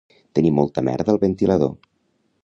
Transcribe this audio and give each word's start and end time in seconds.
Tenir 0.37 0.51
molta 0.59 0.83
merda 0.87 1.13
al 1.15 1.19
ventilador 1.25 1.73